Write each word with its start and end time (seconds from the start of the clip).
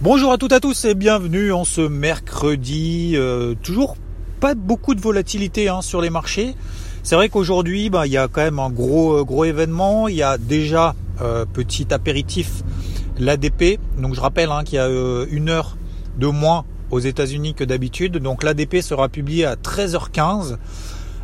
Bonjour 0.00 0.30
à 0.30 0.38
toutes 0.38 0.52
et 0.52 0.54
à 0.54 0.60
tous 0.60 0.84
et 0.84 0.94
bienvenue 0.94 1.50
en 1.52 1.64
ce 1.64 1.80
mercredi. 1.80 3.14
Euh, 3.16 3.56
toujours 3.64 3.96
pas 4.38 4.54
beaucoup 4.54 4.94
de 4.94 5.00
volatilité 5.00 5.68
hein, 5.68 5.82
sur 5.82 6.00
les 6.00 6.08
marchés. 6.08 6.54
C'est 7.02 7.16
vrai 7.16 7.28
qu'aujourd'hui, 7.28 7.90
bah, 7.90 8.06
il 8.06 8.12
y 8.12 8.16
a 8.16 8.28
quand 8.28 8.42
même 8.42 8.60
un 8.60 8.70
gros, 8.70 9.24
gros 9.24 9.44
événement. 9.44 10.06
Il 10.06 10.14
y 10.14 10.22
a 10.22 10.38
déjà 10.38 10.94
euh, 11.20 11.44
petit 11.52 11.92
apéritif 11.92 12.62
l'ADP. 13.18 13.80
Donc 13.98 14.14
je 14.14 14.20
rappelle 14.20 14.52
hein, 14.52 14.62
qu'il 14.62 14.76
y 14.76 14.78
a 14.78 14.86
euh, 14.86 15.26
une 15.32 15.48
heure 15.48 15.76
de 16.16 16.28
moins 16.28 16.64
aux 16.92 17.00
États-Unis 17.00 17.54
que 17.54 17.64
d'habitude. 17.64 18.18
Donc 18.18 18.44
l'ADP 18.44 18.82
sera 18.82 19.08
publié 19.08 19.46
à 19.46 19.56
13h15. 19.56 20.58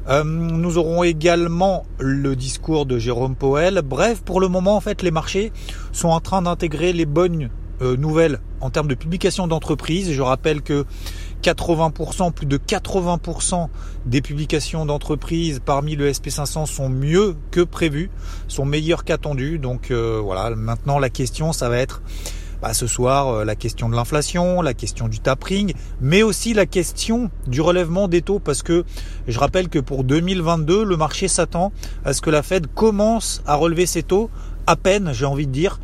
Euh, 0.08 0.24
nous 0.24 0.78
aurons 0.78 1.04
également 1.04 1.86
le 2.00 2.34
discours 2.34 2.86
de 2.86 2.98
Jérôme 2.98 3.36
Powell. 3.36 3.82
Bref, 3.84 4.22
pour 4.22 4.40
le 4.40 4.48
moment, 4.48 4.74
en 4.74 4.80
fait, 4.80 5.00
les 5.02 5.12
marchés 5.12 5.52
sont 5.92 6.08
en 6.08 6.18
train 6.18 6.42
d'intégrer 6.42 6.92
les 6.92 7.06
bonnes 7.06 7.50
nouvelles 7.80 8.40
en 8.60 8.70
termes 8.70 8.88
de 8.88 8.94
publication 8.94 9.46
d'entreprise. 9.46 10.12
Je 10.12 10.22
rappelle 10.22 10.62
que 10.62 10.84
80%, 11.44 12.32
plus 12.32 12.46
de 12.46 12.56
80% 12.56 13.68
des 14.06 14.22
publications 14.22 14.86
d'entreprises 14.86 15.60
parmi 15.62 15.94
le 15.94 16.10
SP500 16.10 16.64
sont 16.64 16.88
mieux 16.88 17.36
que 17.50 17.60
prévu, 17.60 18.10
sont 18.48 18.64
meilleures 18.64 19.04
qu'attendues. 19.04 19.58
Donc 19.58 19.90
euh, 19.90 20.20
voilà, 20.22 20.56
maintenant 20.56 20.98
la 20.98 21.10
question, 21.10 21.52
ça 21.52 21.68
va 21.68 21.78
être 21.78 22.00
bah, 22.62 22.72
ce 22.72 22.86
soir 22.86 23.28
euh, 23.28 23.44
la 23.44 23.56
question 23.56 23.90
de 23.90 23.94
l'inflation, 23.94 24.62
la 24.62 24.72
question 24.72 25.06
du 25.06 25.20
tapering, 25.20 25.74
mais 26.00 26.22
aussi 26.22 26.54
la 26.54 26.64
question 26.64 27.30
du 27.46 27.60
relèvement 27.60 28.08
des 28.08 28.22
taux, 28.22 28.38
parce 28.38 28.62
que 28.62 28.84
je 29.28 29.38
rappelle 29.38 29.68
que 29.68 29.78
pour 29.78 30.02
2022, 30.02 30.82
le 30.82 30.96
marché 30.96 31.28
s'attend 31.28 31.72
à 32.06 32.14
ce 32.14 32.22
que 32.22 32.30
la 32.30 32.42
Fed 32.42 32.68
commence 32.74 33.42
à 33.44 33.56
relever 33.56 33.84
ses 33.84 34.02
taux 34.02 34.30
à 34.66 34.76
peine, 34.76 35.10
j'ai 35.12 35.26
envie 35.26 35.46
de 35.46 35.52
dire. 35.52 35.78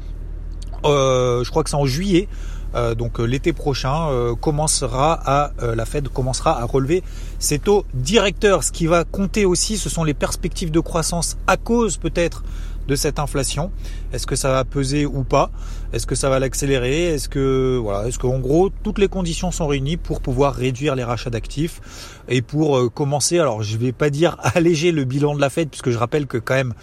Euh, 0.84 1.44
je 1.44 1.50
crois 1.50 1.64
que 1.64 1.70
c'est 1.70 1.76
en 1.76 1.86
juillet. 1.86 2.28
Euh, 2.76 2.94
donc 2.94 3.18
euh, 3.18 3.24
l'été 3.24 3.52
prochain 3.52 4.08
commencera 4.40 5.14
à 5.26 5.50
la 5.74 5.84
Fed 5.84 6.08
commencera 6.08 6.60
à 6.60 6.64
relever 6.64 7.02
ses 7.38 7.58
taux 7.58 7.84
directeurs. 7.94 8.62
Ce 8.62 8.72
qui 8.72 8.86
va 8.86 9.04
compter 9.04 9.44
aussi, 9.44 9.76
ce 9.76 9.88
sont 9.88 10.04
les 10.04 10.14
perspectives 10.14 10.70
de 10.70 10.80
croissance 10.80 11.36
à 11.46 11.56
cause 11.56 11.96
peut-être 11.96 12.44
de 12.88 12.96
cette 12.96 13.18
inflation. 13.18 13.70
Est-ce 14.12 14.26
que 14.26 14.36
ça 14.36 14.50
va 14.50 14.64
peser 14.64 15.06
ou 15.06 15.22
pas? 15.22 15.50
Est-ce 15.92 16.06
que 16.06 16.14
ça 16.14 16.28
va 16.28 16.38
l'accélérer? 16.38 17.06
Est-ce 17.14 17.28
que 17.28 17.78
voilà, 17.80 18.08
est-ce 18.08 18.18
qu'en 18.18 18.38
gros 18.38 18.70
toutes 18.82 18.98
les 18.98 19.08
conditions 19.08 19.50
sont 19.50 19.66
réunies 19.66 19.96
pour 19.96 20.20
pouvoir 20.20 20.54
réduire 20.54 20.94
les 20.94 21.04
rachats 21.04 21.30
d'actifs 21.30 21.80
et 22.28 22.42
pour 22.42 22.92
commencer? 22.92 23.38
Alors 23.38 23.62
je 23.62 23.76
vais 23.76 23.92
pas 23.92 24.10
dire 24.10 24.36
alléger 24.54 24.92
le 24.92 25.04
bilan 25.04 25.34
de 25.34 25.40
la 25.40 25.50
Fed 25.50 25.68
puisque 25.68 25.90
je 25.90 25.98
rappelle 25.98 26.26
que 26.26 26.38
quand 26.38 26.54
même 26.54 26.74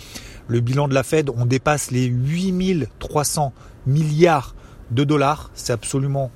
le 0.47 0.59
bilan 0.59 0.87
de 0.87 0.93
la 0.93 1.03
Fed 1.03 1.29
on 1.29 1.45
dépasse 1.45 1.91
les 1.91 2.05
8300 2.05 3.53
milliards 3.87 4.53
de 4.91 5.03
dollars. 5.03 5.49
C'est 5.55 5.73
absolument 5.73 6.31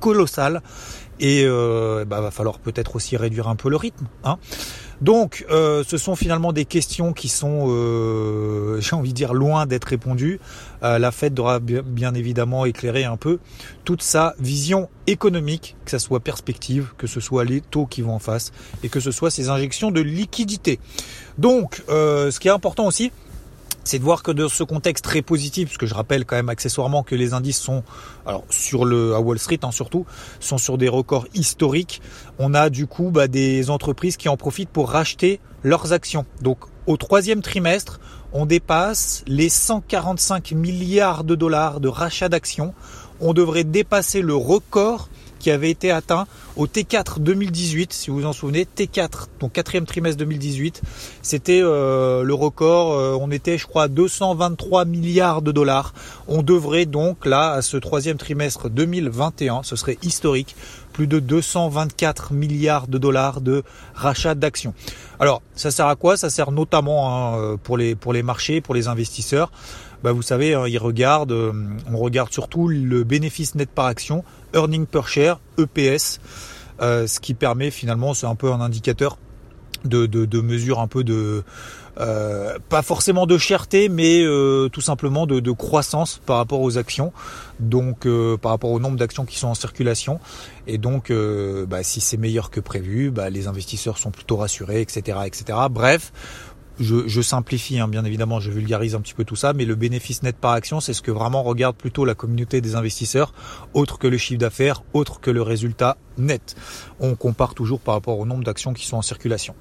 colossal. 0.00 0.60
Et 1.20 1.44
euh, 1.44 2.04
bah, 2.04 2.20
va 2.20 2.30
falloir 2.30 2.58
peut-être 2.58 2.96
aussi 2.96 3.16
réduire 3.16 3.48
un 3.48 3.56
peu 3.56 3.70
le 3.70 3.76
rythme. 3.76 4.06
Hein. 4.24 4.36
Donc, 5.00 5.44
euh, 5.50 5.84
ce 5.86 5.96
sont 5.96 6.16
finalement 6.16 6.52
des 6.52 6.64
questions 6.64 7.12
qui 7.12 7.28
sont, 7.28 7.66
euh, 7.68 8.80
j'ai 8.80 8.96
envie 8.96 9.10
de 9.10 9.14
dire, 9.14 9.32
loin 9.32 9.66
d'être 9.66 9.84
répondues. 9.84 10.40
La 10.82 11.12
Fed 11.12 11.32
devra 11.32 11.60
bien 11.60 12.12
évidemment 12.14 12.66
éclairer 12.66 13.04
un 13.04 13.16
peu 13.16 13.38
toute 13.84 14.02
sa 14.02 14.34
vision 14.38 14.90
économique, 15.06 15.76
que 15.86 15.92
ce 15.92 15.98
soit 15.98 16.20
perspective, 16.20 16.92
que 16.98 17.06
ce 17.06 17.20
soit 17.20 17.44
les 17.44 17.62
taux 17.62 17.86
qui 17.86 18.02
vont 18.02 18.12
en 18.12 18.18
face, 18.18 18.52
et 18.82 18.90
que 18.90 19.00
ce 19.00 19.10
soit 19.10 19.30
ces 19.30 19.48
injections 19.48 19.90
de 19.90 20.02
liquidité. 20.02 20.78
Donc, 21.38 21.82
ce 21.88 22.38
qui 22.38 22.48
est 22.48 22.50
important 22.50 22.86
aussi, 22.86 23.12
c'est 23.84 23.98
de 23.98 24.04
voir 24.04 24.22
que 24.22 24.30
dans 24.30 24.48
ce 24.48 24.64
contexte 24.64 25.04
très 25.04 25.22
positif, 25.22 25.68
parce 25.68 25.78
que 25.78 25.86
je 25.86 25.94
rappelle 25.94 26.24
quand 26.24 26.36
même 26.36 26.48
accessoirement 26.48 27.02
que 27.02 27.14
les 27.14 27.34
indices 27.34 27.60
sont, 27.60 27.82
alors 28.26 28.44
sur 28.50 28.84
le 28.84 29.14
à 29.14 29.20
Wall 29.20 29.38
Street 29.38 29.60
hein, 29.62 29.70
surtout, 29.70 30.06
sont 30.40 30.58
sur 30.58 30.78
des 30.78 30.88
records 30.88 31.26
historiques. 31.34 32.00
On 32.38 32.54
a 32.54 32.70
du 32.70 32.86
coup 32.86 33.10
bah, 33.10 33.28
des 33.28 33.70
entreprises 33.70 34.16
qui 34.16 34.28
en 34.28 34.36
profitent 34.36 34.70
pour 34.70 34.90
racheter 34.90 35.40
leurs 35.62 35.92
actions. 35.92 36.24
Donc 36.40 36.58
au 36.86 36.96
troisième 36.96 37.42
trimestre, 37.42 38.00
on 38.32 38.46
dépasse 38.46 39.22
les 39.26 39.48
145 39.48 40.52
milliards 40.52 41.24
de 41.24 41.34
dollars 41.34 41.80
de 41.80 41.88
rachat 41.88 42.28
d'actions. 42.28 42.74
On 43.20 43.32
devrait 43.32 43.64
dépasser 43.64 44.22
le 44.22 44.34
record 44.34 45.08
qui 45.44 45.50
avait 45.50 45.70
été 45.70 45.90
atteint 45.90 46.26
au 46.56 46.66
T4 46.66 47.18
2018, 47.18 47.92
si 47.92 48.08
vous 48.08 48.20
vous 48.20 48.24
en 48.24 48.32
souvenez, 48.32 48.64
T4, 48.64 49.26
donc 49.40 49.52
quatrième 49.52 49.84
trimestre 49.84 50.16
2018, 50.16 50.80
c'était 51.20 51.60
euh, 51.62 52.22
le 52.22 52.32
record, 52.32 52.94
euh, 52.94 53.18
on 53.20 53.30
était 53.30 53.58
je 53.58 53.66
crois 53.66 53.82
à 53.82 53.88
223 53.88 54.86
milliards 54.86 55.42
de 55.42 55.52
dollars. 55.52 55.92
On 56.28 56.42
devrait 56.42 56.86
donc 56.86 57.26
là, 57.26 57.50
à 57.50 57.60
ce 57.60 57.76
troisième 57.76 58.16
trimestre 58.16 58.70
2021, 58.70 59.64
ce 59.64 59.76
serait 59.76 59.98
historique, 60.02 60.56
plus 60.94 61.08
de 61.08 61.18
224 61.18 62.32
milliards 62.32 62.86
de 62.86 62.96
dollars 62.96 63.42
de 63.42 63.64
rachat 63.94 64.34
d'actions. 64.34 64.72
Alors, 65.20 65.42
ça 65.54 65.70
sert 65.70 65.88
à 65.88 65.96
quoi? 65.96 66.16
Ça 66.16 66.30
sert 66.30 66.52
notamment 66.52 67.10
hein, 67.10 67.38
euh, 67.38 67.56
pour, 67.62 67.76
les, 67.76 67.94
pour 67.94 68.14
les 68.14 68.22
marchés, 68.22 68.62
pour 68.62 68.74
les 68.74 68.88
investisseurs. 68.88 69.50
Bah, 70.04 70.12
vous 70.12 70.20
savez, 70.20 70.52
hein, 70.52 70.66
regardent, 70.78 71.32
on 71.90 71.96
regarde 71.96 72.30
surtout 72.30 72.68
le 72.68 73.04
bénéfice 73.04 73.54
net 73.54 73.70
par 73.70 73.86
action, 73.86 74.22
earning 74.52 74.84
per 74.84 75.00
share, 75.06 75.40
EPS, 75.58 76.20
euh, 76.82 77.06
ce 77.06 77.20
qui 77.20 77.32
permet 77.32 77.70
finalement, 77.70 78.12
c'est 78.12 78.26
un 78.26 78.34
peu 78.34 78.52
un 78.52 78.60
indicateur 78.60 79.16
de, 79.86 80.40
mesure 80.42 80.80
un 80.80 80.88
peu 80.88 81.04
de 81.04 81.42
euh, 82.00 82.58
pas 82.68 82.82
forcément 82.82 83.26
de 83.26 83.38
cherté 83.38 83.88
mais 83.88 84.22
euh, 84.22 84.68
tout 84.68 84.80
simplement 84.80 85.26
de, 85.26 85.50
croissance 85.52 86.20
par 86.26 86.36
rapport 86.36 86.60
aux 86.60 86.76
actions 86.76 87.12
donc 87.60 88.06
par 88.42 88.50
rapport 88.50 88.72
au 88.72 88.80
nombre 88.80 88.98
d'actions 88.98 89.24
qui 89.24 89.38
sont 89.38 89.48
en 89.48 89.54
circulation. 89.54 90.20
Et 90.66 90.76
donc 90.76 91.10
bah, 91.66 91.82
si 91.82 92.00
c'est 92.00 92.16
meilleur 92.18 92.50
que 92.50 92.60
prévu 92.60 93.10
bah, 93.10 93.30
les 93.30 93.46
investisseurs 93.46 93.96
sont 93.96 94.10
plutôt 94.10 94.36
rassurés 94.36 94.82
etc 94.82 95.18
etc 95.24 95.58
bref 95.70 96.12
je, 96.80 97.20
simplifie, 97.20 97.78
hein, 97.78 97.88
bien 97.88 98.04
évidemment, 98.04 98.40
je 98.40 98.50
vulgarise 98.50 98.94
un 98.94 99.00
petit 99.00 99.14
peu 99.14 99.24
tout 99.24 99.36
ça, 99.36 99.52
mais 99.52 99.64
le 99.64 99.74
bénéfice 99.74 100.22
net 100.22 100.36
par 100.36 100.52
action, 100.52 100.80
c'est 100.80 100.92
ce 100.92 101.02
que 101.02 101.10
vraiment 101.10 101.42
regarde 101.42 101.76
plutôt 101.76 102.04
la 102.04 102.14
communauté 102.14 102.60
des 102.60 102.74
investisseurs, 102.74 103.32
autre 103.74 103.98
que 103.98 104.06
le 104.06 104.18
chiffre 104.18 104.40
d'affaires, 104.40 104.82
autre 104.92 105.20
que 105.20 105.30
le 105.30 105.42
résultat 105.42 105.96
net. 106.18 106.56
On 107.00 107.14
compare 107.14 107.54
toujours 107.54 107.80
par 107.80 107.94
rapport 107.94 108.18
au 108.18 108.26
nombre 108.26 108.44
d'actions 108.44 108.72
qui 108.72 108.86
sont 108.86 108.96
en 108.96 109.02
circulation. 109.02 109.54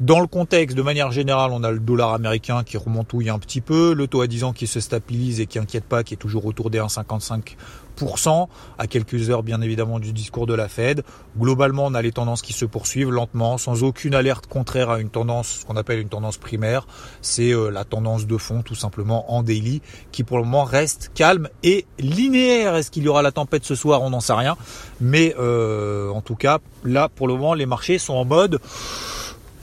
Dans 0.00 0.18
le 0.18 0.26
contexte, 0.26 0.76
de 0.76 0.82
manière 0.82 1.12
générale, 1.12 1.52
on 1.52 1.62
a 1.62 1.70
le 1.70 1.78
dollar 1.78 2.14
américain 2.14 2.64
qui 2.64 2.76
remontouille 2.76 3.30
un 3.30 3.38
petit 3.38 3.60
peu, 3.60 3.94
le 3.94 4.08
taux 4.08 4.22
à 4.22 4.26
10 4.26 4.42
ans 4.42 4.52
qui 4.52 4.66
se 4.66 4.80
stabilise 4.80 5.38
et 5.38 5.46
qui 5.46 5.60
inquiète 5.60 5.84
pas, 5.84 6.02
qui 6.02 6.14
est 6.14 6.16
toujours 6.16 6.46
autour 6.46 6.68
des 6.68 6.80
1,55%, 6.80 8.48
à 8.76 8.86
quelques 8.88 9.30
heures 9.30 9.44
bien 9.44 9.60
évidemment 9.60 10.00
du 10.00 10.12
discours 10.12 10.48
de 10.48 10.54
la 10.54 10.68
Fed. 10.68 11.04
Globalement, 11.38 11.86
on 11.86 11.94
a 11.94 12.02
les 12.02 12.10
tendances 12.10 12.42
qui 12.42 12.52
se 12.52 12.64
poursuivent 12.64 13.12
lentement, 13.12 13.56
sans 13.56 13.84
aucune 13.84 14.16
alerte 14.16 14.48
contraire 14.48 14.90
à 14.90 14.98
une 14.98 15.10
tendance, 15.10 15.60
ce 15.60 15.64
qu'on 15.64 15.76
appelle 15.76 16.00
une 16.00 16.08
tendance 16.08 16.38
primaire. 16.38 16.88
C'est 17.20 17.52
euh, 17.54 17.70
la 17.70 17.84
tendance 17.84 18.26
de 18.26 18.36
fond 18.36 18.62
tout 18.62 18.74
simplement 18.74 19.32
en 19.32 19.44
daily, 19.44 19.80
qui 20.10 20.24
pour 20.24 20.38
le 20.38 20.44
moment 20.44 20.64
reste 20.64 21.12
calme 21.14 21.48
et 21.62 21.86
linéaire. 22.00 22.74
Est-ce 22.74 22.90
qu'il 22.90 23.04
y 23.04 23.08
aura 23.08 23.22
la 23.22 23.30
tempête 23.30 23.64
ce 23.64 23.76
soir? 23.76 24.02
On 24.02 24.10
n'en 24.10 24.20
sait 24.20 24.32
rien. 24.32 24.56
Mais 25.00 25.36
euh, 25.38 26.10
en 26.10 26.20
tout 26.20 26.34
cas, 26.34 26.58
là 26.82 27.08
pour 27.08 27.28
le 27.28 27.34
moment, 27.34 27.54
les 27.54 27.66
marchés 27.66 27.98
sont 27.98 28.14
en 28.14 28.24
mode 28.24 28.58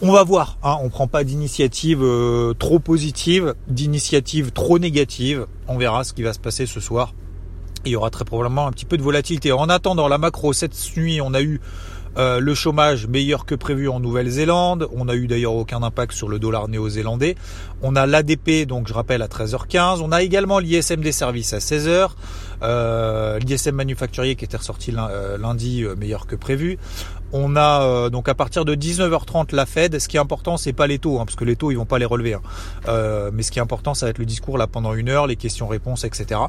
on 0.01 0.11
va 0.11 0.23
voir, 0.23 0.57
hein, 0.63 0.77
on 0.81 0.89
prend 0.89 1.07
pas 1.07 1.23
d'initiative 1.23 2.01
euh, 2.01 2.53
trop 2.53 2.79
positive, 2.79 3.53
d'initiative 3.67 4.51
trop 4.51 4.79
négative. 4.79 5.45
On 5.67 5.77
verra 5.77 6.03
ce 6.03 6.13
qui 6.13 6.23
va 6.23 6.33
se 6.33 6.39
passer 6.39 6.65
ce 6.65 6.79
soir. 6.79 7.13
Il 7.85 7.91
y 7.91 7.95
aura 7.95 8.09
très 8.09 8.25
probablement 8.25 8.67
un 8.67 8.71
petit 8.71 8.85
peu 8.85 8.97
de 8.97 9.03
volatilité. 9.03 9.51
En 9.51 9.69
attendant 9.69 10.07
la 10.07 10.17
macro, 10.17 10.53
cette 10.53 10.75
nuit, 10.97 11.21
on 11.21 11.33
a 11.35 11.41
eu 11.41 11.61
euh, 12.17 12.39
le 12.39 12.53
chômage 12.55 13.07
meilleur 13.07 13.45
que 13.45 13.53
prévu 13.53 13.89
en 13.89 13.99
Nouvelle-Zélande. 13.99 14.87
On 14.91 15.05
n'a 15.05 15.15
eu 15.15 15.27
d'ailleurs 15.27 15.53
aucun 15.53 15.83
impact 15.83 16.13
sur 16.13 16.27
le 16.27 16.39
dollar 16.39 16.67
néo-zélandais. 16.67 17.35
On 17.83 17.95
a 17.95 18.05
l'ADP, 18.07 18.65
donc 18.67 18.87
je 18.87 18.93
rappelle, 18.93 19.21
à 19.21 19.27
13h15. 19.27 20.01
On 20.01 20.11
a 20.11 20.23
également 20.23 20.59
l'ISM 20.59 21.01
des 21.01 21.11
services 21.11 21.53
à 21.53 21.59
16h. 21.59 22.09
Euh, 22.63 23.39
L'ISM 23.39 23.75
manufacturier 23.75 24.35
qui 24.35 24.45
était 24.45 24.57
ressorti 24.57 24.91
lundi 24.91 25.85
meilleur 25.97 26.27
que 26.27 26.35
prévu. 26.35 26.77
On 27.33 27.55
a 27.55 27.83
euh, 27.83 28.09
donc 28.09 28.29
à 28.29 28.35
partir 28.35 28.65
de 28.65 28.75
19h30 28.75 29.55
la 29.55 29.65
Fed. 29.65 29.99
Ce 29.99 30.07
qui 30.07 30.17
est 30.17 30.19
important, 30.19 30.57
c'est 30.57 30.73
pas 30.73 30.87
les 30.87 30.99
taux, 30.99 31.19
hein, 31.19 31.25
parce 31.25 31.35
que 31.35 31.45
les 31.45 31.55
taux 31.55 31.71
ils 31.71 31.77
vont 31.77 31.85
pas 31.85 31.99
les 31.99 32.05
relever. 32.05 32.33
Hein. 32.33 32.41
Euh, 32.87 33.31
mais 33.33 33.43
ce 33.43 33.51
qui 33.51 33.59
est 33.59 33.61
important, 33.61 33.93
ça 33.93 34.05
va 34.05 34.09
être 34.09 34.19
le 34.19 34.25
discours 34.25 34.57
là 34.57 34.67
pendant 34.67 34.93
une 34.93 35.09
heure, 35.09 35.27
les 35.27 35.35
questions-réponses, 35.35 36.03
etc. 36.03 36.41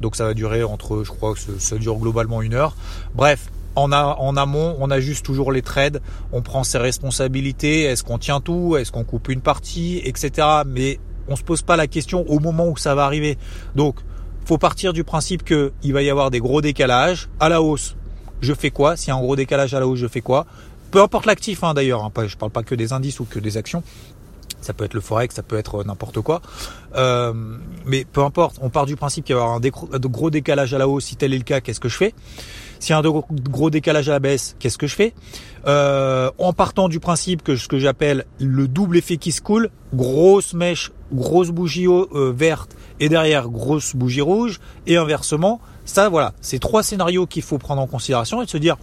Donc 0.00 0.16
ça 0.16 0.24
va 0.24 0.34
durer 0.34 0.62
entre, 0.62 1.02
je 1.04 1.10
crois 1.10 1.34
que 1.34 1.40
ça, 1.58 1.76
dure 1.76 1.96
globalement 1.96 2.42
une 2.42 2.54
heure. 2.54 2.76
Bref, 3.14 3.50
en, 3.76 3.92
en, 3.92 4.36
amont, 4.36 4.76
on 4.80 4.90
ajuste 4.90 5.24
toujours 5.24 5.52
les 5.52 5.62
trades, 5.62 6.00
on 6.32 6.42
prend 6.42 6.64
ses 6.64 6.78
responsabilités, 6.78 7.84
est-ce 7.84 8.02
qu'on 8.02 8.18
tient 8.18 8.40
tout, 8.40 8.76
est-ce 8.76 8.92
qu'on 8.92 9.04
coupe 9.04 9.28
une 9.28 9.40
partie, 9.40 10.00
etc. 10.04 10.46
Mais 10.66 10.98
on 11.28 11.36
se 11.36 11.42
pose 11.42 11.62
pas 11.62 11.76
la 11.76 11.86
question 11.86 12.24
au 12.28 12.40
moment 12.40 12.68
où 12.68 12.76
ça 12.76 12.94
va 12.94 13.04
arriver. 13.04 13.38
Donc, 13.76 13.96
faut 14.44 14.58
partir 14.58 14.92
du 14.92 15.04
principe 15.04 15.44
qu'il 15.44 15.92
va 15.92 16.02
y 16.02 16.10
avoir 16.10 16.30
des 16.30 16.40
gros 16.40 16.60
décalages 16.60 17.28
à 17.38 17.48
la 17.48 17.62
hausse 17.62 17.96
je 18.40 18.54
fais 18.54 18.70
quoi 18.70 18.96
S'il 18.96 19.08
y 19.08 19.10
a 19.12 19.16
un 19.16 19.20
gros 19.20 19.36
décalage 19.36 19.74
à 19.74 19.80
la 19.80 19.86
hausse, 19.86 19.98
je 19.98 20.08
fais 20.08 20.20
quoi 20.20 20.46
Peu 20.90 21.00
importe 21.00 21.26
l'actif 21.26 21.64
hein, 21.64 21.74
d'ailleurs, 21.74 22.04
hein, 22.04 22.26
je 22.26 22.36
parle 22.36 22.52
pas 22.52 22.62
que 22.62 22.74
des 22.74 22.92
indices 22.92 23.20
ou 23.20 23.24
que 23.24 23.38
des 23.38 23.56
actions. 23.56 23.82
Ça 24.60 24.74
peut 24.74 24.84
être 24.84 24.94
le 24.94 25.00
forex, 25.00 25.34
ça 25.34 25.42
peut 25.42 25.56
être 25.56 25.84
n'importe 25.84 26.20
quoi. 26.20 26.42
Euh, 26.94 27.32
mais 27.86 28.04
peu 28.04 28.22
importe, 28.22 28.58
on 28.60 28.68
part 28.68 28.86
du 28.86 28.96
principe 28.96 29.24
qu'il 29.24 29.34
y 29.34 29.38
avoir 29.38 29.54
un, 29.54 29.98
gros 30.00 30.30
décalage 30.30 30.74
à 30.74 30.78
la 30.78 30.86
hausse. 30.86 31.06
Si 31.06 31.16
tel 31.16 31.32
est 31.32 31.38
le 31.38 31.44
cas, 31.44 31.60
qu'est-ce 31.60 31.80
que 31.80 31.88
je 31.88 31.96
fais 31.96 32.14
S'il 32.78 32.90
y 32.90 32.92
a 32.92 32.98
un 32.98 33.22
gros 33.32 33.70
décalage 33.70 34.08
à 34.10 34.12
la 34.12 34.18
baisse, 34.18 34.56
qu'est-ce 34.58 34.76
que 34.76 34.86
je 34.86 34.94
fais 34.94 35.14
euh, 35.66 36.30
En 36.36 36.52
partant 36.52 36.88
du 36.88 37.00
principe 37.00 37.42
que 37.42 37.56
ce 37.56 37.68
que 37.68 37.78
j'appelle 37.78 38.26
le 38.38 38.68
double 38.68 38.98
effet 38.98 39.16
qui 39.16 39.32
se 39.32 39.40
coule, 39.40 39.70
grosse 39.94 40.52
mèche, 40.52 40.92
grosse 41.10 41.50
bougie 41.50 41.86
euh, 41.86 42.32
verte 42.36 42.76
et 43.00 43.08
derrière 43.08 43.48
grosse 43.48 43.96
bougie 43.96 44.20
rouge, 44.20 44.60
et 44.86 44.98
inversement, 44.98 45.60
ça, 45.84 46.08
voilà, 46.08 46.32
c'est 46.40 46.58
trois 46.58 46.82
scénarios 46.82 47.26
qu'il 47.26 47.42
faut 47.42 47.58
prendre 47.58 47.80
en 47.82 47.86
considération 47.86 48.42
et 48.42 48.44
de 48.44 48.50
se 48.50 48.58
dire, 48.58 48.76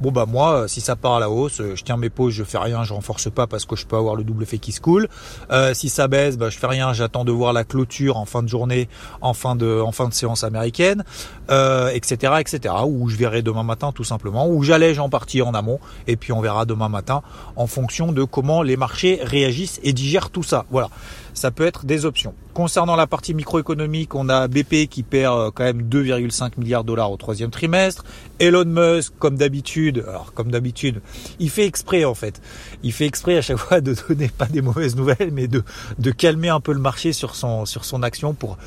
bon 0.00 0.10
bah 0.10 0.26
moi, 0.26 0.68
si 0.68 0.80
ça 0.80 0.96
part 0.96 1.14
à 1.14 1.20
la 1.20 1.30
hausse, 1.30 1.62
je 1.74 1.82
tiens 1.82 1.96
mes 1.96 2.10
pauses, 2.10 2.34
je 2.34 2.44
fais 2.44 2.58
rien, 2.58 2.84
je 2.84 2.92
renforce 2.92 3.30
pas 3.30 3.46
parce 3.46 3.64
que 3.64 3.76
je 3.76 3.86
peux 3.86 3.96
avoir 3.96 4.14
le 4.14 4.24
double 4.24 4.42
effet 4.42 4.58
qui 4.58 4.72
se 4.72 4.80
coule. 4.80 5.08
Euh, 5.50 5.74
si 5.74 5.88
ça 5.88 6.08
baisse, 6.08 6.36
bah, 6.36 6.50
je 6.50 6.58
fais 6.58 6.66
rien, 6.66 6.92
j'attends 6.92 7.24
de 7.24 7.32
voir 7.32 7.52
la 7.52 7.64
clôture 7.64 8.16
en 8.16 8.24
fin 8.24 8.42
de 8.42 8.48
journée, 8.48 8.88
en 9.20 9.34
fin 9.34 9.56
de, 9.56 9.80
en 9.80 9.92
fin 9.92 10.08
de 10.08 10.14
séance 10.14 10.44
américaine, 10.44 11.04
euh, 11.50 11.90
etc., 11.90 12.34
etc. 12.40 12.74
Ou 12.86 13.08
je 13.08 13.16
verrai 13.16 13.42
demain 13.42 13.62
matin 13.62 13.92
tout 13.92 14.04
simplement, 14.04 14.48
ou 14.48 14.62
j'allège 14.62 14.98
en 14.98 15.08
partie 15.08 15.42
en 15.42 15.54
amont, 15.54 15.80
et 16.06 16.16
puis 16.16 16.32
on 16.32 16.40
verra 16.40 16.64
demain 16.64 16.88
matin 16.88 17.22
en 17.56 17.66
fonction 17.66 18.12
de 18.12 18.24
comment 18.24 18.62
les 18.62 18.76
marchés 18.76 19.20
réagissent 19.22 19.80
et 19.82 19.92
digèrent 19.92 20.30
tout 20.30 20.42
ça. 20.42 20.66
Voilà 20.70 20.88
ça 21.34 21.50
peut 21.50 21.66
être 21.66 21.84
des 21.84 22.06
options. 22.06 22.34
Concernant 22.54 22.96
la 22.96 23.06
partie 23.06 23.34
microéconomique, 23.34 24.14
on 24.14 24.28
a 24.28 24.46
BP 24.46 24.88
qui 24.88 25.02
perd 25.02 25.38
euh, 25.38 25.50
quand 25.52 25.64
même 25.64 25.82
2,5 25.82 26.30
milliards 26.56 26.84
de 26.84 26.88
dollars 26.88 27.10
au 27.10 27.16
troisième 27.16 27.50
trimestre. 27.50 28.04
Elon 28.38 28.64
Musk, 28.64 29.12
comme 29.18 29.36
d'habitude, 29.36 30.04
alors 30.06 30.32
comme 30.32 30.50
d'habitude, 30.50 31.00
il 31.38 31.50
fait 31.50 31.66
exprès 31.66 32.04
en 32.04 32.14
fait. 32.14 32.40
Il 32.82 32.92
fait 32.92 33.06
exprès 33.06 33.36
à 33.36 33.42
chaque 33.42 33.58
fois 33.58 33.80
de 33.80 33.94
donner 34.08 34.28
pas 34.28 34.46
des 34.46 34.62
mauvaises 34.62 34.96
nouvelles, 34.96 35.30
mais 35.32 35.48
de, 35.48 35.62
de 35.98 36.10
calmer 36.10 36.48
un 36.48 36.60
peu 36.60 36.72
le 36.72 36.80
marché 36.80 37.12
sur 37.12 37.34
son, 37.34 37.66
sur 37.66 37.84
son 37.84 38.02
action 38.02 38.34
pour, 38.34 38.58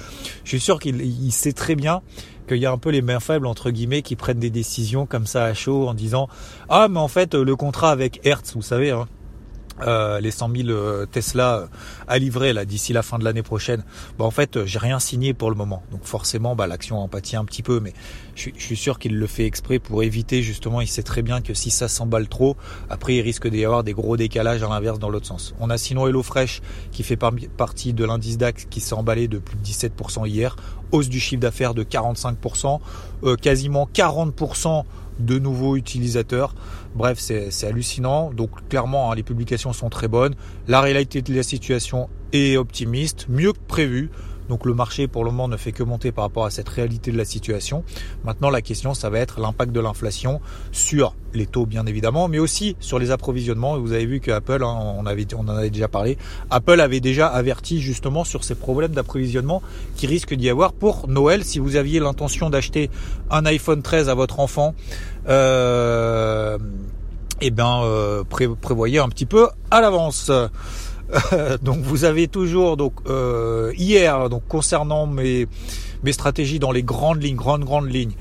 je 0.44 0.50
suis 0.50 0.60
sûr 0.60 0.80
qu'il 0.80 1.32
sait 1.32 1.54
très 1.54 1.76
bien 1.76 2.02
qu'il 2.48 2.58
y 2.58 2.66
a 2.66 2.72
un 2.72 2.78
peu 2.78 2.90
les 2.90 3.02
mains 3.02 3.20
faibles 3.20 3.46
entre 3.46 3.72
guillemets 3.72 4.02
qui 4.02 4.16
prennent 4.16 4.40
des 4.40 4.50
décisions 4.50 5.06
comme 5.06 5.28
ça 5.28 5.44
à 5.44 5.54
chaud 5.54 5.88
en 5.88 5.94
disant 5.94 6.30
ah 6.70 6.88
mais 6.90 7.00
en 7.00 7.10
fait 7.10 7.36
le 7.36 7.56
contrat 7.56 7.92
avec 7.92 8.26
Hertz 8.26 8.54
vous 8.56 8.62
savez 8.62 8.92
hein, 8.92 9.08
euh, 9.82 10.20
les 10.20 10.32
100 10.32 10.50
000 10.56 10.70
euh, 10.70 11.06
Tesla 11.06 11.58
euh, 11.58 11.68
à 12.08 12.18
livrer 12.18 12.52
là 12.52 12.66
d'ici 12.66 12.94
la 12.94 13.04
fin 13.04 13.20
de 13.20 13.24
l'année 13.24 13.44
prochaine. 13.44 13.84
Bah 14.18 14.26
en 14.26 14.32
fait, 14.32 14.66
j'ai 14.66 14.80
rien 14.80 15.00
signé 15.00 15.34
pour 15.34 15.52
le 15.52 15.56
moment. 15.56 15.84
Donc 15.92 16.04
forcément, 16.04 16.56
bah, 16.56 16.66
l'action 16.66 17.00
en 17.00 17.08
pâtit 17.08 17.36
un 17.36 17.46
petit 17.46 17.62
peu, 17.62 17.80
mais 17.80 17.94
je, 18.36 18.50
suis 18.58 18.76
sûr 18.76 18.98
qu'il 18.98 19.18
le 19.18 19.28
fait 19.28 19.46
exprès 19.46 19.78
pour 19.78 20.02
éviter 20.04 20.42
justement. 20.42 20.82
Il 20.82 20.88
sait 20.88 21.04
très 21.04 21.22
bien 21.22 21.42
que 21.42 21.54
si 21.54 21.70
ça 21.70 21.88
s'emballe 21.88 22.28
trop, 22.28 22.58
après 22.90 23.16
il 23.16 23.22
risque 23.22 23.48
d'y 23.48 23.64
avoir 23.64 23.84
des 23.84 23.94
gros 23.94 24.18
décalages 24.18 24.64
à 24.64 24.70
l'inverse 24.70 24.98
dans 24.98 25.10
l'autre 25.10 25.28
sens. 25.28 25.54
On 25.60 25.70
a 25.70 25.78
sinon 25.78 26.08
HelloFresh 26.08 26.62
qui 26.92 27.04
fait 27.04 27.18
partie 27.18 27.94
de 27.94 28.04
l'indice 28.04 28.38
DAX 28.38 28.66
qui 28.66 28.82
s'est 28.82 28.96
emballé 28.96 29.28
de 29.28 29.38
plus 29.38 29.58
de 29.58 29.64
17% 29.64 30.28
hier, 30.28 30.56
hausse 30.92 31.10
du 31.10 31.20
chiffre 31.20 31.42
d'affaires 31.42 31.74
de 31.76 31.84
45%, 31.84 32.80
quasiment 33.42 33.88
40% 33.94 34.86
de 35.20 35.40
nouveaux 35.40 35.76
utilisateurs. 35.76 36.54
Bref, 36.96 37.18
c'est 37.20 37.68
hallucinant. 37.68 38.32
Donc 38.32 38.68
clairement, 38.70 39.12
hein, 39.12 39.16
les 39.16 39.24
publications 39.24 39.74
sont 39.74 39.90
très 39.90 40.08
bonnes. 40.08 40.36
La 40.68 40.82
réalité 40.82 41.22
de 41.22 41.34
la 41.34 41.44
situation 41.44 42.10
est 42.34 42.58
optimiste, 42.58 43.28
mieux 43.30 43.54
que 43.54 43.60
prévu. 43.68 44.10
Donc 44.50 44.66
le 44.66 44.74
marché 44.74 45.08
pour 45.08 45.24
le 45.24 45.32
moment 45.32 45.48
ne 45.48 45.58
fait 45.58 45.72
que 45.72 45.84
monter 45.84 46.12
par 46.12 46.24
rapport 46.24 46.46
à 46.46 46.50
cette 46.50 46.70
réalité 46.70 47.12
de 47.12 47.18
la 47.18 47.26
situation. 47.26 47.84
Maintenant 48.24 48.50
la 48.50 48.62
question 48.62 48.94
ça 48.94 49.10
va 49.10 49.20
être 49.20 49.40
l'impact 49.40 49.72
de 49.72 49.80
l'inflation 49.80 50.42
sur 50.72 51.16
les 51.34 51.46
taux 51.46 51.66
bien 51.66 51.86
évidemment, 51.86 52.28
mais 52.28 52.40
aussi 52.40 52.76
sur 52.80 53.00
les 53.00 53.12
approvisionnements. 53.12 53.78
vous 53.78 53.94
avez 53.94 54.06
vu 54.06 54.20
que 54.20 54.32
Apple, 54.32 54.64
hein, 54.64 54.96
on, 54.98 55.02
en 55.02 55.06
avait 55.06 55.70
déjà 55.70 55.88
parlé, 55.88 56.18
Apple 56.50 56.80
avait 56.82 57.00
déjà 57.00 57.28
averti 57.28 57.82
justement 57.82 58.24
sur 58.24 58.44
ces 58.44 58.56
problèmes 58.56 58.92
d'approvisionnement 58.92 59.62
qui 59.96 60.08
risquent 60.08 60.34
d'y 60.34 60.50
avoir 60.50 60.74
pour 60.74 61.08
Noël. 61.08 61.44
Si 61.44 61.60
vous 61.60 61.76
aviez 61.76 62.00
l'intention 62.00 62.50
d'acheter 62.50 62.90
un 63.30 63.46
iPhone 63.46 63.82
13 63.82 64.10
à 64.10 64.16
votre 64.16 64.40
enfant, 64.40 64.74
euh, 65.28 66.58
eh 67.42 67.52
ben 67.52 67.82
euh, 67.84 68.24
prévoyez 68.62 69.00
un 69.00 69.10
petit 69.10 69.26
peu 69.26 69.48
à 69.70 69.82
l'avance. 69.82 70.32
donc 71.62 71.80
vous 71.80 72.04
avez 72.04 72.28
toujours 72.28 72.76
donc 72.76 72.94
euh, 73.08 73.72
hier 73.78 74.30
donc 74.30 74.44
concernant 74.48 75.08
mes 75.08 75.48
mes 76.04 76.12
stratégies 76.12 76.60
dans 76.60 76.72
les 76.72 76.84
grandes 76.84 77.24
lignes, 77.24 77.36
grandes 77.36 77.64
grandes 77.64 77.92
lignes. 77.92 78.14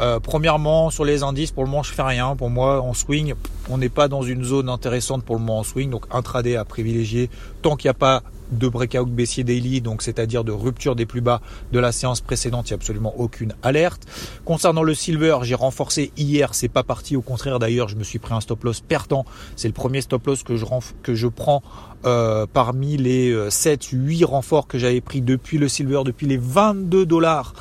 Euh, 0.00 0.18
premièrement, 0.18 0.90
sur 0.90 1.04
les 1.04 1.22
indices, 1.22 1.52
pour 1.52 1.62
le 1.62 1.70
moment, 1.70 1.82
je 1.82 1.92
fais 1.92 2.02
rien. 2.02 2.34
Pour 2.36 2.50
moi, 2.50 2.80
en 2.80 2.94
swing, 2.94 3.34
on 3.68 3.78
n'est 3.78 3.88
pas 3.88 4.08
dans 4.08 4.22
une 4.22 4.42
zone 4.44 4.68
intéressante 4.68 5.24
pour 5.24 5.36
le 5.36 5.40
moment 5.40 5.60
en 5.60 5.62
swing. 5.62 5.90
Donc, 5.90 6.04
intraday 6.10 6.56
à 6.56 6.64
privilégier 6.64 7.30
tant 7.62 7.76
qu'il 7.76 7.88
n'y 7.88 7.92
a 7.92 7.94
pas 7.94 8.22
de 8.58 8.68
breakout 8.68 9.10
baissier 9.10 9.44
daily, 9.44 9.80
donc 9.80 10.02
c'est-à-dire 10.02 10.44
de 10.44 10.52
rupture 10.52 10.96
des 10.96 11.06
plus 11.06 11.20
bas 11.20 11.40
de 11.72 11.78
la 11.78 11.92
séance 11.92 12.20
précédente, 12.20 12.68
il 12.68 12.72
n'y 12.72 12.74
a 12.74 12.76
absolument 12.76 13.14
aucune 13.18 13.54
alerte. 13.62 14.06
Concernant 14.44 14.82
le 14.82 14.94
silver, 14.94 15.38
j'ai 15.42 15.54
renforcé 15.54 16.12
hier, 16.16 16.54
c'est 16.54 16.68
pas 16.68 16.82
parti, 16.82 17.16
au 17.16 17.22
contraire 17.22 17.58
d'ailleurs, 17.58 17.88
je 17.88 17.96
me 17.96 18.04
suis 18.04 18.18
pris 18.18 18.34
un 18.34 18.40
stop 18.40 18.64
loss 18.64 18.80
perdant. 18.80 19.24
C'est 19.56 19.68
le 19.68 19.74
premier 19.74 20.00
stop 20.00 20.26
loss 20.26 20.42
que 20.42 20.56
je, 20.56 21.26
prends 21.26 21.62
euh, 22.04 22.46
parmi 22.52 22.96
les 22.96 23.34
7, 23.50 23.88
euh, 23.92 23.96
8 23.96 24.24
renforts 24.24 24.66
que 24.66 24.78
j'avais 24.78 25.00
pris 25.00 25.20
depuis 25.20 25.58
le 25.58 25.68
silver, 25.68 26.02
depuis 26.04 26.26
les 26.26 26.36
22 26.36 27.06
dollars. 27.06 27.54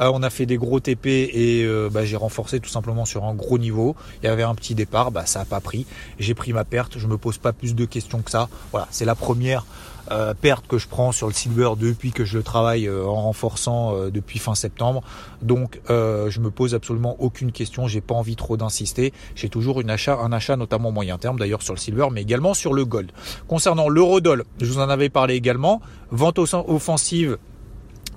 Euh, 0.00 0.10
on 0.12 0.22
a 0.22 0.30
fait 0.30 0.46
des 0.46 0.56
gros 0.56 0.80
TP 0.80 1.06
et 1.06 1.66
bah, 1.90 2.04
j'ai 2.04 2.16
renforcé 2.16 2.60
tout 2.60 2.70
simplement 2.70 3.04
sur 3.04 3.24
un 3.24 3.34
gros 3.34 3.58
niveau. 3.58 3.96
Il 4.22 4.26
y 4.26 4.28
avait 4.28 4.42
un 4.42 4.54
petit 4.54 4.74
départ, 4.74 5.10
bah, 5.10 5.26
ça 5.26 5.40
n'a 5.40 5.44
pas 5.44 5.60
pris. 5.60 5.86
J'ai 6.18 6.34
pris 6.34 6.52
ma 6.52 6.64
perte, 6.64 6.98
je 6.98 7.06
me 7.06 7.18
pose 7.18 7.38
pas 7.38 7.52
plus 7.52 7.74
de 7.74 7.84
questions 7.84 8.22
que 8.22 8.30
ça. 8.30 8.48
Voilà, 8.72 8.88
c'est 8.90 9.04
la 9.04 9.14
première 9.14 9.66
euh, 10.10 10.34
perte 10.34 10.66
que 10.66 10.78
je 10.78 10.88
prends 10.88 11.12
sur 11.12 11.26
le 11.26 11.32
silver 11.32 11.70
depuis 11.78 12.10
que 12.10 12.24
je 12.24 12.36
le 12.36 12.42
travaille 12.42 12.86
euh, 12.86 13.04
en 13.04 13.22
renforçant 13.22 13.94
euh, 13.94 14.10
depuis 14.10 14.38
fin 14.38 14.54
septembre. 14.54 15.02
Donc 15.42 15.80
je 15.88 16.40
me 16.40 16.50
pose 16.50 16.74
absolument 16.74 17.16
aucune 17.18 17.52
question, 17.52 17.88
j'ai 17.88 18.00
pas 18.00 18.14
envie 18.14 18.36
trop 18.36 18.56
d'insister. 18.56 19.12
J'ai 19.34 19.48
toujours 19.48 19.80
un 19.80 20.32
achat 20.32 20.56
notamment 20.56 20.90
moyen 20.90 21.18
terme 21.18 21.38
d'ailleurs 21.38 21.62
sur 21.62 21.74
le 21.74 21.78
silver, 21.78 22.08
mais 22.12 22.22
également 22.22 22.54
sur 22.54 22.72
le 22.72 22.84
gold. 22.84 23.10
Concernant 23.48 23.88
l'eurodoll, 23.88 24.44
je 24.60 24.66
vous 24.66 24.78
en 24.78 24.88
avais 24.88 25.08
parlé 25.08 25.34
également. 25.34 25.80
Vente 26.10 26.38
offensive 26.38 27.38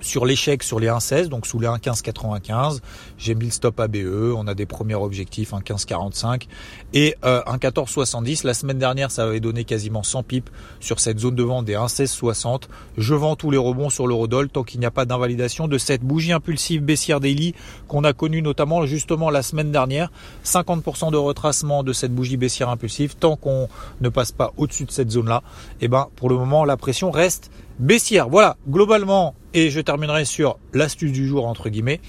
sur 0.00 0.26
l'échec 0.26 0.62
sur 0.62 0.80
les 0.80 0.88
1,16, 0.88 1.28
donc 1.28 1.46
sous 1.46 1.58
les 1.58 1.66
1,15,95. 1.66 2.80
J'ai 3.18 3.34
mis 3.34 3.46
le 3.46 3.50
stop 3.50 3.80
ABE, 3.80 4.34
on 4.36 4.46
a 4.46 4.54
des 4.54 4.66
premiers 4.66 4.94
objectifs, 4.94 5.52
1,15,45 5.52 6.46
et 6.92 7.16
euh, 7.24 7.42
1,14,70. 7.42 8.46
La 8.46 8.54
semaine 8.54 8.78
dernière, 8.78 9.10
ça 9.10 9.24
avait 9.24 9.40
donné 9.40 9.64
quasiment 9.64 10.02
100 10.02 10.22
pips 10.24 10.52
sur 10.80 11.00
cette 11.00 11.18
zone 11.18 11.34
de 11.34 11.42
vente 11.42 11.64
des 11.64 11.74
1,16,60. 11.74 12.62
Je 12.98 13.14
vends 13.14 13.36
tous 13.36 13.50
les 13.50 13.58
rebonds 13.58 13.90
sur 13.90 14.06
l'eurodoll 14.06 14.48
tant 14.48 14.62
qu'il 14.62 14.80
n'y 14.80 14.86
a 14.86 14.90
pas 14.90 15.04
d'invalidation 15.04 15.68
de 15.68 15.78
cette 15.78 16.02
bougie 16.02 16.32
impulsive 16.32 16.82
baissière 16.82 17.20
daily 17.20 17.54
qu'on 17.88 18.04
a 18.04 18.12
connue 18.12 18.42
notamment 18.42 18.86
justement 18.86 19.30
la 19.30 19.42
semaine 19.42 19.72
dernière. 19.72 20.10
50% 20.44 21.12
de 21.12 21.16
retracement 21.16 21.82
de 21.82 21.92
cette 21.92 22.14
bougie 22.14 22.36
baissière 22.36 22.68
impulsive 22.68 23.16
tant 23.16 23.36
qu'on 23.36 23.68
ne 24.00 24.08
passe 24.08 24.32
pas 24.32 24.52
au-dessus 24.56 24.84
de 24.84 24.90
cette 24.90 25.10
zone-là. 25.10 25.42
Et 25.80 25.86
eh 25.86 25.88
ben, 25.88 26.08
pour 26.16 26.28
le 26.28 26.36
moment, 26.36 26.64
la 26.64 26.76
pression 26.76 27.10
reste 27.10 27.50
baissière. 27.78 28.28
Voilà, 28.28 28.56
globalement, 28.68 29.34
et 29.54 29.70
je 29.70 29.80
terminerai 29.80 30.24
sur 30.24 30.58
l'astuce 30.72 31.12
du 31.12 31.26
jour 31.26 31.46
entre 31.46 31.70
guillemets. 31.70 32.00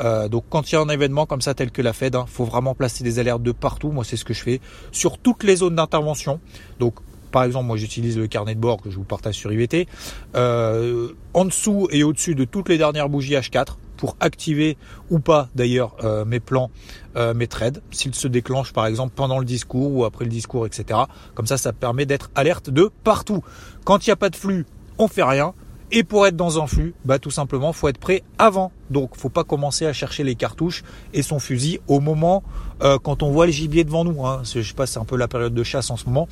Euh, 0.00 0.28
donc 0.28 0.44
quand 0.48 0.70
il 0.70 0.74
y 0.74 0.78
a 0.78 0.80
un 0.80 0.88
événement 0.88 1.26
comme 1.26 1.40
ça 1.40 1.54
tel 1.54 1.70
que 1.70 1.82
la 1.82 1.92
Fed, 1.92 2.14
hein, 2.14 2.24
faut 2.26 2.44
vraiment 2.44 2.74
placer 2.74 3.04
des 3.04 3.18
alertes 3.18 3.42
de 3.42 3.52
partout. 3.52 3.90
Moi 3.90 4.04
c'est 4.04 4.16
ce 4.16 4.24
que 4.24 4.32
je 4.32 4.42
fais 4.42 4.60
sur 4.92 5.18
toutes 5.18 5.42
les 5.42 5.56
zones 5.56 5.76
d'intervention. 5.76 6.40
Donc 6.78 6.94
par 7.32 7.42
exemple, 7.42 7.66
moi 7.66 7.76
j'utilise 7.76 8.16
le 8.16 8.28
carnet 8.28 8.54
de 8.54 8.60
bord 8.60 8.80
que 8.80 8.90
je 8.90 8.96
vous 8.96 9.04
partage 9.04 9.34
sur 9.34 9.52
IVT. 9.52 9.88
Euh, 10.36 11.08
en 11.34 11.44
dessous 11.44 11.88
et 11.90 12.04
au-dessus 12.04 12.36
de 12.36 12.44
toutes 12.44 12.68
les 12.68 12.78
dernières 12.78 13.08
bougies 13.08 13.34
H4 13.34 13.74
pour 13.96 14.16
activer 14.20 14.76
ou 15.10 15.18
pas 15.18 15.48
d'ailleurs 15.54 15.96
euh, 16.04 16.24
mes 16.24 16.40
plans, 16.40 16.70
mes 17.16 17.46
trades, 17.46 17.80
s'ils 17.92 18.14
se 18.14 18.26
déclenchent 18.26 18.72
par 18.72 18.86
exemple 18.86 19.12
pendant 19.14 19.38
le 19.38 19.44
discours 19.44 19.92
ou 19.92 20.04
après 20.04 20.24
le 20.24 20.30
discours, 20.30 20.66
etc. 20.66 20.98
Comme 21.34 21.46
ça, 21.46 21.56
ça 21.56 21.72
permet 21.72 22.06
d'être 22.06 22.30
alerte 22.34 22.70
de 22.70 22.90
partout. 23.04 23.44
Quand 23.84 24.04
il 24.04 24.10
n'y 24.10 24.12
a 24.12 24.16
pas 24.16 24.30
de 24.30 24.36
flux, 24.36 24.66
on 24.98 25.08
fait 25.08 25.22
rien. 25.22 25.54
Et 25.96 26.02
pour 26.02 26.26
être 26.26 26.34
dans 26.34 26.60
un 26.60 26.66
flux, 26.66 26.94
bah 27.04 27.18
tout 27.18 27.30
simplement, 27.30 27.72
faut 27.72 27.88
être 27.88 27.98
prêt 27.98 28.22
avant. 28.38 28.72
Donc, 28.90 29.16
faut 29.16 29.28
pas 29.28 29.44
commencer 29.44 29.86
à 29.86 29.92
chercher 29.92 30.24
les 30.24 30.34
cartouches 30.34 30.82
et 31.12 31.22
son 31.22 31.38
fusil 31.38 31.78
au 31.86 32.00
moment 32.00 32.42
euh, 32.82 32.98
quand 32.98 33.22
on 33.22 33.30
voit 33.30 33.46
le 33.46 33.52
gibier 33.52 33.84
devant 33.84 34.04
nous. 34.04 34.26
Hein. 34.26 34.42
Je 34.42 34.62
sais 34.62 34.74
pas, 34.74 34.86
c'est 34.86 34.98
un 34.98 35.04
peu 35.04 35.16
la 35.16 35.28
période 35.28 35.54
de 35.54 35.62
chasse 35.62 35.90
en 35.90 35.96
ce 35.96 36.06
moment. 36.06 36.26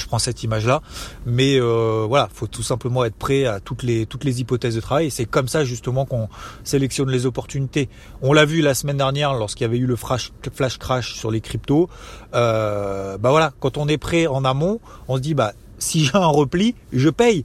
Je 0.00 0.06
prends 0.06 0.18
cette 0.18 0.42
image-là, 0.42 0.82
mais 1.24 1.56
euh, 1.60 2.04
voilà, 2.08 2.28
faut 2.32 2.48
tout 2.48 2.64
simplement 2.64 3.04
être 3.04 3.14
prêt 3.14 3.46
à 3.46 3.60
toutes 3.60 3.84
les 3.84 4.06
toutes 4.06 4.24
les 4.24 4.40
hypothèses 4.40 4.74
de 4.74 4.80
travail. 4.80 5.10
C'est 5.10 5.24
comme 5.24 5.46
ça 5.46 5.64
justement 5.64 6.04
qu'on 6.04 6.28
sélectionne 6.64 7.10
les 7.10 7.26
opportunités. 7.26 7.88
On 8.20 8.32
l'a 8.32 8.44
vu 8.44 8.60
la 8.60 8.74
semaine 8.74 8.96
dernière 8.96 9.34
lorsqu'il 9.34 9.62
y 9.62 9.68
avait 9.68 9.78
eu 9.78 9.86
le 9.86 9.94
flash, 9.94 10.32
flash 10.52 10.78
crash 10.78 11.14
sur 11.14 11.30
les 11.30 11.40
cryptos. 11.40 11.88
Euh, 12.34 13.18
bah 13.18 13.30
voilà, 13.30 13.52
quand 13.60 13.76
on 13.76 13.86
est 13.86 13.98
prêt 13.98 14.26
en 14.26 14.44
amont, 14.44 14.80
on 15.06 15.16
se 15.16 15.20
dit 15.20 15.34
bah 15.34 15.52
si 15.78 16.04
j'ai 16.04 16.16
un 16.16 16.26
repli, 16.26 16.74
je 16.92 17.08
paye 17.08 17.44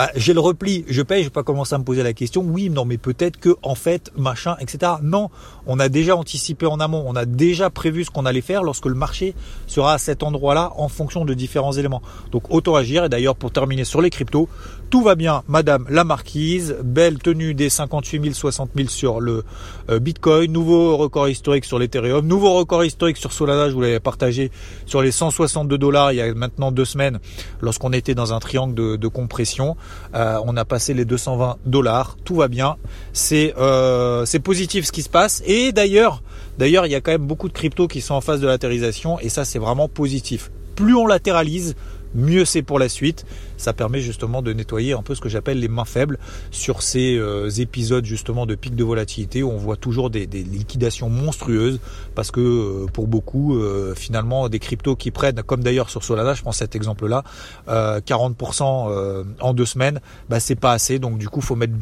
bah, 0.00 0.10
j'ai 0.16 0.32
le 0.32 0.40
repli, 0.40 0.86
je 0.88 1.02
paye, 1.02 1.24
je 1.24 1.26
vais 1.26 1.30
pas 1.30 1.42
commencer 1.42 1.74
à 1.74 1.78
me 1.78 1.84
poser 1.84 2.02
la 2.02 2.14
question, 2.14 2.40
oui, 2.40 2.70
non, 2.70 2.86
mais 2.86 2.96
peut-être 2.96 3.36
que, 3.36 3.58
en 3.62 3.74
fait, 3.74 4.10
machin, 4.16 4.56
etc. 4.58 4.92
Non, 5.02 5.28
on 5.66 5.78
a 5.78 5.90
déjà 5.90 6.16
anticipé 6.16 6.64
en 6.64 6.80
amont, 6.80 7.04
on 7.06 7.14
a 7.16 7.26
déjà 7.26 7.68
prévu 7.68 8.06
ce 8.06 8.10
qu'on 8.10 8.24
allait 8.24 8.40
faire 8.40 8.62
lorsque 8.62 8.86
le 8.86 8.94
marché 8.94 9.34
sera 9.66 9.92
à 9.92 9.98
cet 9.98 10.22
endroit-là 10.22 10.72
en 10.76 10.88
fonction 10.88 11.26
de 11.26 11.34
différents 11.34 11.72
éléments. 11.72 12.00
Donc, 12.32 12.50
auto 12.50 12.76
agir. 12.76 13.04
Et 13.04 13.08
d'ailleurs, 13.10 13.36
pour 13.36 13.52
terminer 13.52 13.84
sur 13.84 14.00
les 14.00 14.08
cryptos, 14.08 14.48
tout 14.90 15.02
va 15.02 15.14
bien, 15.14 15.44
Madame 15.46 15.86
la 15.88 16.02
Marquise, 16.02 16.76
belle 16.82 17.18
tenue 17.18 17.54
des 17.54 17.70
58 17.70 18.22
000, 18.22 18.34
60 18.34 18.70
000 18.74 18.88
sur 18.88 19.20
le 19.20 19.44
euh, 19.88 20.00
Bitcoin, 20.00 20.50
nouveau 20.50 20.96
record 20.96 21.28
historique 21.28 21.64
sur 21.64 21.78
l'Ethereum, 21.78 22.26
nouveau 22.26 22.54
record 22.54 22.84
historique 22.84 23.16
sur 23.16 23.32
Solana, 23.32 23.68
je 23.68 23.74
vous 23.74 23.80
l'avais 23.80 24.00
partagé 24.00 24.50
sur 24.86 25.00
les 25.00 25.12
162 25.12 25.78
dollars 25.78 26.12
il 26.12 26.16
y 26.16 26.20
a 26.20 26.34
maintenant 26.34 26.72
deux 26.72 26.84
semaines, 26.84 27.20
lorsqu'on 27.60 27.92
était 27.92 28.16
dans 28.16 28.34
un 28.34 28.40
triangle 28.40 28.74
de, 28.74 29.08
compression. 29.08 29.76
Euh, 30.14 30.40
on 30.44 30.56
a 30.56 30.64
passé 30.64 30.92
les 30.92 31.04
220 31.04 31.58
dollars, 31.66 32.16
tout 32.24 32.34
va 32.34 32.48
bien, 32.48 32.76
c'est 33.12 33.54
euh, 33.58 34.24
c'est 34.24 34.40
positif 34.40 34.86
ce 34.86 34.92
qui 34.92 35.02
se 35.02 35.08
passe. 35.08 35.40
Et 35.46 35.70
d'ailleurs, 35.70 36.20
d'ailleurs, 36.58 36.86
il 36.86 36.92
y 36.92 36.96
a 36.96 37.00
quand 37.00 37.12
même 37.12 37.26
beaucoup 37.26 37.48
de 37.48 37.54
cryptos 37.54 37.86
qui 37.86 38.00
sont 38.00 38.14
en 38.14 38.20
phase 38.20 38.40
de 38.40 38.48
latérisation 38.48 39.20
et 39.20 39.28
ça 39.28 39.44
c'est 39.44 39.60
vraiment 39.60 39.88
positif. 39.88 40.50
Plus 40.74 40.96
on 40.96 41.06
latéralise, 41.06 41.76
mieux 42.14 42.44
c'est 42.44 42.62
pour 42.62 42.78
la 42.78 42.88
suite. 42.88 43.24
Ça 43.60 43.74
permet 43.74 44.00
justement 44.00 44.40
de 44.40 44.54
nettoyer 44.54 44.94
un 44.94 45.02
peu 45.02 45.14
ce 45.14 45.20
que 45.20 45.28
j'appelle 45.28 45.60
les 45.60 45.68
mains 45.68 45.84
faibles 45.84 46.18
sur 46.50 46.82
ces 46.82 47.16
euh, 47.16 47.50
épisodes 47.50 48.06
justement 48.06 48.46
de 48.46 48.54
pic 48.54 48.74
de 48.74 48.82
volatilité 48.82 49.42
où 49.42 49.50
on 49.50 49.58
voit 49.58 49.76
toujours 49.76 50.08
des, 50.08 50.26
liquidations 50.26 51.10
monstrueuses 51.10 51.78
parce 52.14 52.30
que 52.30 52.40
euh, 52.40 52.86
pour 52.86 53.06
beaucoup 53.06 53.58
euh, 53.58 53.94
finalement 53.94 54.48
des 54.48 54.58
cryptos 54.58 54.96
qui 54.96 55.10
prennent 55.10 55.42
comme 55.42 55.62
d'ailleurs 55.62 55.90
sur 55.90 56.02
Solana, 56.02 56.32
je 56.32 56.40
prends 56.40 56.52
cet 56.52 56.74
exemple 56.74 57.06
là, 57.06 57.22
40% 57.68 59.24
en 59.40 59.54
deux 59.54 59.66
semaines, 59.66 60.00
bah 60.30 60.40
c'est 60.40 60.54
pas 60.54 60.72
assez 60.72 60.98
donc 60.98 61.18
du 61.18 61.28
coup 61.28 61.42
faut 61.42 61.56
mettre 61.56 61.74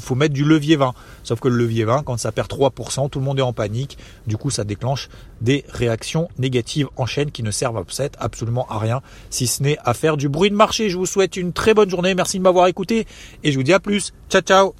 faut 0.00 0.14
mettre 0.14 0.34
du 0.34 0.44
levier 0.44 0.76
20. 0.76 0.92
Sauf 1.22 1.40
que 1.40 1.48
le 1.48 1.56
levier 1.56 1.84
20 1.84 2.02
quand 2.02 2.18
ça 2.18 2.30
perd 2.30 2.48
3%, 2.48 3.08
tout 3.08 3.18
le 3.18 3.24
monde 3.24 3.38
est 3.38 3.42
en 3.42 3.54
panique, 3.54 3.96
du 4.26 4.36
coup 4.36 4.50
ça 4.50 4.64
déclenche 4.64 5.08
des 5.40 5.64
réactions 5.70 6.28
négatives 6.38 6.88
en 6.96 7.06
chaîne 7.06 7.30
qui 7.30 7.42
ne 7.42 7.50
servent 7.50 7.82
absolument 8.18 8.66
à 8.68 8.78
rien 8.78 9.02
si 9.30 9.46
ce 9.46 9.62
n'est 9.62 9.78
à 9.84 9.94
faire 9.94 10.16
du 10.16 10.28
bruit 10.28 10.50
de 10.50 10.54
marché. 10.56 10.90
Je 10.90 10.96
vous 10.96 11.06
souhaite 11.22 11.36
une 11.36 11.52
très 11.52 11.74
bonne 11.74 11.90
journée. 11.90 12.14
Merci 12.14 12.38
de 12.38 12.42
m'avoir 12.42 12.66
écouté 12.66 13.06
et 13.42 13.52
je 13.52 13.56
vous 13.56 13.62
dis 13.62 13.72
à 13.72 13.80
plus. 13.80 14.12
Ciao, 14.28 14.42
ciao. 14.42 14.74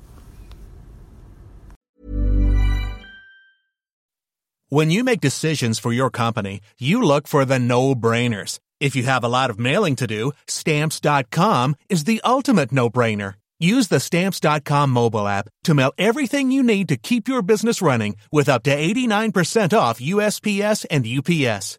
When 4.68 4.90
you 4.90 5.04
make 5.04 5.20
decisions 5.20 5.78
for 5.78 5.92
your 5.92 6.10
company, 6.10 6.60
you 6.78 7.02
look 7.02 7.28
for 7.28 7.44
the 7.44 7.58
no-brainers. 7.58 8.58
If 8.80 8.96
you 8.96 9.04
have 9.04 9.22
a 9.22 9.28
lot 9.28 9.50
of 9.50 9.58
mailing 9.58 9.96
to 9.96 10.06
do, 10.06 10.32
stamps.com 10.46 11.74
is 11.90 12.04
the 12.04 12.22
ultimate 12.24 12.72
no-brainer. 12.72 13.34
Use 13.60 13.88
the 13.88 14.00
stamps.com 14.00 14.90
mobile 14.90 15.28
app 15.28 15.48
to 15.64 15.74
mail 15.74 15.92
everything 15.98 16.50
you 16.50 16.62
need 16.62 16.88
to 16.88 16.96
keep 16.96 17.28
your 17.28 17.42
business 17.42 17.82
running 17.82 18.16
with 18.32 18.48
up 18.48 18.62
to 18.64 18.74
89% 18.74 19.76
off 19.76 20.00
USPS 20.00 20.86
and 20.90 21.06
UPS. 21.06 21.78